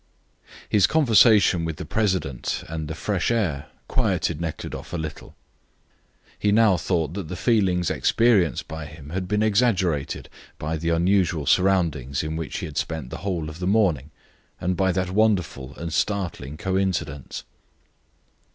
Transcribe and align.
His 0.67 0.87
conversation 0.87 1.63
with 1.63 1.77
the 1.77 1.85
president 1.85 2.63
and 2.67 2.87
the 2.87 2.95
fresh 2.95 3.29
air 3.29 3.67
quieted 3.87 4.41
Nekhludoff 4.41 4.93
a 4.93 4.97
little. 4.97 5.35
He 6.39 6.51
now 6.51 6.75
thought 6.75 7.13
that 7.13 7.27
the 7.27 7.35
feelings 7.35 7.91
experienced 7.91 8.67
by 8.67 8.87
him 8.87 9.11
had 9.11 9.27
been 9.27 9.43
exaggerated 9.43 10.27
by 10.57 10.77
the 10.77 10.89
unusual 10.89 11.45
surroundings 11.45 12.23
in 12.23 12.35
which 12.35 12.57
he 12.57 12.65
had 12.65 12.77
spent 12.77 13.11
the 13.11 13.17
whole 13.19 13.47
of 13.47 13.59
the 13.59 13.67
morning, 13.67 14.09
and 14.59 14.75
by 14.75 14.91
that 14.91 15.11
wonderful 15.11 15.75
and 15.75 15.93
startling 15.93 16.57
coincidence. 16.57 17.43